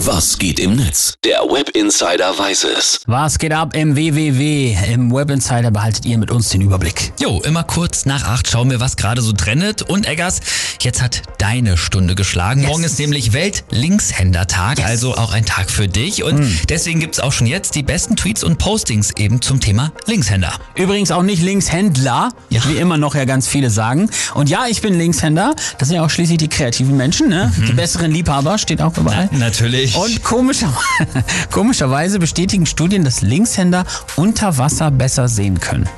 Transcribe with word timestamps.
Was 0.00 0.38
geht 0.38 0.60
im 0.60 0.76
Netz? 0.76 1.14
Der 1.24 1.38
Web 1.50 1.70
Insider 1.70 2.38
weiß 2.38 2.64
es. 2.76 3.00
Was 3.06 3.38
geht 3.38 3.52
ab 3.52 3.74
im 3.74 3.96
WWW? 3.96 4.76
Im 4.92 5.10
Web 5.12 5.30
Insider 5.30 5.70
behaltet 5.70 6.04
ihr 6.04 6.18
mit 6.18 6.30
uns 6.30 6.50
den 6.50 6.60
Überblick. 6.60 7.12
Jo, 7.18 7.40
immer 7.40 7.64
kurz 7.64 8.04
nach 8.04 8.24
acht 8.24 8.46
schauen 8.48 8.70
wir, 8.70 8.78
was 8.78 8.96
gerade 8.96 9.22
so 9.22 9.32
trendet. 9.32 9.82
Und 9.82 10.06
Eggers, 10.06 10.40
jetzt 10.82 11.00
hat 11.02 11.22
deine 11.38 11.76
Stunde 11.78 12.14
geschlagen. 12.14 12.60
Yes. 12.60 12.68
Morgen 12.68 12.84
ist 12.84 12.98
nämlich 12.98 13.32
Welt-Linkshänder-Tag, 13.32 14.78
Yes. 14.78 14.86
also 14.86 15.14
auch 15.16 15.32
ein 15.32 15.46
Tag 15.46 15.70
für 15.70 15.88
dich. 15.88 16.22
Und 16.22 16.68
deswegen 16.68 17.00
gibt's 17.00 17.18
auch 17.18 17.32
schon 17.32 17.46
jetzt 17.46 17.74
die 17.74 17.82
besten 17.82 18.16
Tweets 18.16 18.44
und 18.44 18.58
Postings 18.58 19.12
eben 19.16 19.40
zum 19.40 19.60
Thema 19.60 19.92
Linkshänder. 20.06 20.52
Übrigens 20.74 21.10
auch 21.10 21.22
nicht 21.22 21.42
Linkshändler, 21.42 22.28
Ja. 22.50 22.60
wie 22.68 22.76
immer 22.76 22.98
noch 22.98 23.14
ja 23.14 23.24
ganz 23.24 23.48
viele 23.48 23.70
sagen. 23.70 24.10
Und 24.34 24.50
ja, 24.50 24.66
ich 24.68 24.82
bin 24.82 24.94
Linkshänder. 24.98 25.54
Das 25.78 25.88
sind 25.88 25.96
ja 25.96 26.04
auch 26.04 26.10
schließlich 26.10 26.38
die 26.38 26.48
kreativen 26.48 26.96
Menschen, 26.98 27.28
ne? 27.28 27.50
Die 27.66 27.72
besseren 27.72 28.12
Liebhaber, 28.12 28.58
steht 28.58 28.82
auch 28.82 28.96
überall. 28.98 29.28
Natürlich. 29.32 29.85
Und 29.94 30.22
komischer, 30.24 30.72
komischerweise 31.50 32.18
bestätigen 32.18 32.66
Studien, 32.66 33.04
dass 33.04 33.22
Linkshänder 33.22 33.84
unter 34.16 34.58
Wasser 34.58 34.90
besser 34.90 35.28
sehen 35.28 35.60
können. 35.60 35.88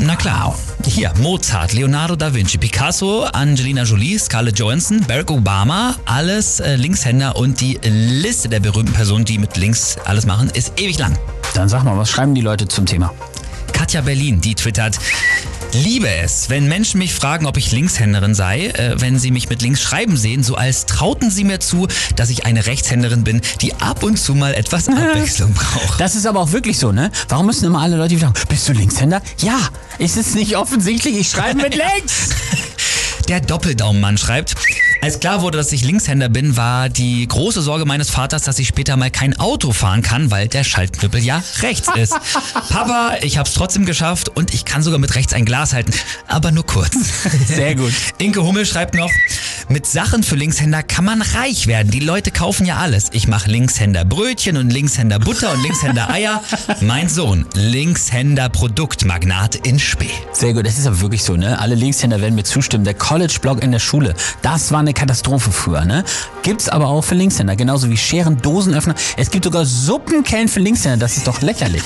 Na 0.00 0.16
klar. 0.16 0.54
Hier, 0.84 1.12
Mozart, 1.20 1.74
Leonardo 1.74 2.16
da 2.16 2.32
Vinci, 2.32 2.56
Picasso, 2.56 3.24
Angelina 3.24 3.82
Jolie, 3.82 4.18
Scarlett 4.18 4.58
Johansson, 4.58 5.04
Barack 5.06 5.30
Obama, 5.30 5.96
alles 6.06 6.60
äh, 6.60 6.76
Linkshänder 6.76 7.36
und 7.36 7.60
die 7.60 7.78
Liste 7.82 8.48
der 8.48 8.60
berühmten 8.60 8.92
Personen, 8.92 9.24
die 9.24 9.38
mit 9.38 9.56
links 9.56 9.96
alles 10.04 10.24
machen, 10.24 10.50
ist 10.54 10.80
ewig 10.80 10.98
lang. 10.98 11.18
Dann 11.54 11.68
sag 11.68 11.84
mal, 11.84 11.96
was 11.98 12.10
schreiben 12.10 12.34
die 12.34 12.40
Leute 12.40 12.68
zum 12.68 12.86
Thema? 12.86 13.12
Katja 13.72 14.00
Berlin, 14.00 14.40
die 14.40 14.54
twittert, 14.54 14.98
liebe 15.72 16.08
es, 16.08 16.48
wenn 16.50 16.68
Menschen 16.68 16.98
mich 16.98 17.14
fragen, 17.14 17.46
ob 17.46 17.56
ich 17.56 17.72
Linkshänderin 17.72 18.34
sei, 18.34 18.68
äh, 18.68 19.00
wenn 19.00 19.18
sie 19.18 19.30
mich 19.30 19.48
mit 19.48 19.62
links 19.62 19.82
schreiben 19.82 20.16
sehen, 20.16 20.42
so 20.42 20.54
als 20.54 20.86
trauten 20.86 21.30
sie 21.30 21.44
mir 21.44 21.60
zu, 21.60 21.88
dass 22.16 22.30
ich 22.30 22.46
eine 22.46 22.66
Rechtshänderin 22.66 23.24
bin, 23.24 23.40
die 23.60 23.74
ab 23.74 24.02
und 24.02 24.16
zu 24.18 24.34
mal 24.34 24.54
etwas 24.54 24.88
Abwechslung 24.88 25.52
braucht. 25.52 26.00
Das 26.00 26.14
ist 26.14 26.26
aber 26.26 26.40
auch 26.40 26.52
wirklich 26.52 26.78
so, 26.78 26.92
ne? 26.92 27.10
Warum 27.28 27.46
müssen 27.46 27.66
immer 27.66 27.80
alle 27.80 27.96
Leute 27.96 28.18
sagen, 28.18 28.34
bist 28.48 28.68
du 28.68 28.72
Linkshänder? 28.72 29.22
Ja, 29.38 29.58
ist 29.98 30.16
es 30.16 30.34
nicht 30.34 30.56
offensichtlich, 30.56 31.16
ich 31.16 31.28
schreibe 31.28 31.62
mit 31.62 31.74
links. 31.96 32.30
Der 33.28 33.40
Doppeldaumenmann 33.40 34.16
schreibt, 34.16 34.54
als 35.00 35.20
klar 35.20 35.42
wurde, 35.42 35.58
dass 35.58 35.72
ich 35.72 35.84
Linkshänder 35.84 36.28
bin, 36.28 36.56
war 36.56 36.88
die 36.88 37.26
große 37.26 37.62
Sorge 37.62 37.84
meines 37.84 38.10
Vaters, 38.10 38.42
dass 38.42 38.58
ich 38.58 38.68
später 38.68 38.96
mal 38.96 39.10
kein 39.10 39.38
Auto 39.38 39.72
fahren 39.72 40.02
kann, 40.02 40.30
weil 40.30 40.48
der 40.48 40.64
Schaltknüppel 40.64 41.22
ja 41.22 41.42
rechts 41.62 41.88
ist. 41.96 42.14
Papa, 42.68 43.12
ich 43.22 43.38
hab's 43.38 43.54
trotzdem 43.54 43.86
geschafft 43.86 44.28
und 44.34 44.52
ich 44.52 44.64
kann 44.64 44.82
sogar 44.82 44.98
mit 44.98 45.14
rechts 45.14 45.32
ein 45.32 45.44
Glas 45.44 45.72
halten, 45.72 45.92
aber 46.26 46.50
nur 46.50 46.66
kurz. 46.66 46.94
Sehr 47.46 47.74
gut. 47.74 47.92
Inke 48.18 48.42
Hummel 48.42 48.66
schreibt 48.66 48.94
noch, 48.94 49.10
mit 49.68 49.86
Sachen 49.86 50.22
für 50.22 50.34
Linkshänder 50.34 50.82
kann 50.82 51.04
man 51.04 51.22
reich 51.22 51.66
werden. 51.66 51.90
Die 51.90 52.00
Leute 52.00 52.30
kaufen 52.30 52.66
ja 52.66 52.78
alles. 52.78 53.10
Ich 53.12 53.28
mache 53.28 53.50
Linkshänder 53.50 54.04
Brötchen 54.04 54.56
und 54.56 54.70
Linkshänder 54.70 55.18
Butter 55.18 55.52
und 55.52 55.62
Linkshänder 55.62 56.10
Eier. 56.10 56.42
Mein 56.80 57.08
Sohn, 57.08 57.46
Linkshänder 57.54 58.48
Produktmagnat 58.48 59.56
in 59.66 59.78
Spee. 59.78 60.10
Sehr 60.32 60.54
gut, 60.54 60.66
das 60.66 60.78
ist 60.78 60.86
aber 60.86 61.00
wirklich 61.00 61.22
so, 61.22 61.36
ne? 61.36 61.58
Alle 61.58 61.74
Linkshänder 61.74 62.20
werden 62.20 62.34
mir 62.34 62.44
zustimmen. 62.44 62.84
Der 62.84 62.94
College-Blog 62.94 63.62
in 63.62 63.70
der 63.70 63.78
Schule, 63.78 64.14
das 64.42 64.72
war 64.72 64.80
eine 64.80 64.87
Katastrophe 64.94 65.50
früher, 65.50 65.84
ne? 65.84 66.04
Gibt's 66.42 66.68
aber 66.68 66.86
auch 66.88 67.02
für 67.02 67.14
Linkshänder, 67.14 67.56
genauso 67.56 67.90
wie 67.90 67.96
Scheren, 67.96 68.40
Dosenöffner. 68.40 68.94
Es 69.16 69.30
gibt 69.30 69.44
sogar 69.44 69.64
Suppenkellen 69.64 70.48
für 70.48 70.60
Linkshänder, 70.60 70.96
das 70.98 71.16
ist 71.16 71.26
doch 71.26 71.40
lächerlich. 71.42 71.82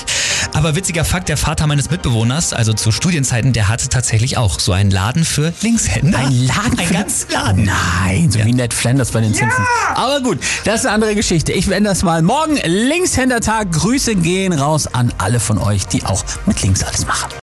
Aber 0.53 0.75
witziger 0.75 1.05
Fakt, 1.05 1.29
der 1.29 1.37
Vater 1.37 1.67
meines 1.67 1.89
Mitbewohners, 1.89 2.53
also 2.53 2.73
zu 2.73 2.91
Studienzeiten, 2.91 3.53
der 3.53 3.69
hatte 3.69 3.89
tatsächlich 3.89 4.37
auch 4.37 4.59
so 4.59 4.71
einen 4.73 4.91
Laden 4.91 5.25
für 5.25 5.53
Linkshänder. 5.61 6.17
Ein 6.19 6.45
Laden 6.47 6.79
Ein 6.79 6.87
für- 6.87 6.93
ganzen 6.93 7.31
Laden. 7.31 7.63
Nein, 8.03 8.31
so 8.31 8.39
wie 8.43 8.53
Ned 8.53 8.73
Flanders 8.73 9.11
bei 9.11 9.21
den 9.21 9.33
Simpsons. 9.33 9.67
Aber 9.95 10.21
gut, 10.21 10.39
das 10.65 10.81
ist 10.81 10.85
eine 10.85 10.95
andere 10.95 11.15
Geschichte. 11.15 11.51
Ich 11.53 11.67
beende 11.67 11.89
das 11.89 12.03
mal. 12.03 12.21
Morgen 12.21 12.57
Linkshändertag. 12.65 13.71
Grüße 13.71 14.15
gehen 14.15 14.53
raus 14.53 14.87
an 14.87 15.11
alle 15.17 15.39
von 15.39 15.57
euch, 15.57 15.87
die 15.87 16.05
auch 16.05 16.23
mit 16.45 16.61
links 16.61 16.83
alles 16.83 17.05
machen. 17.07 17.33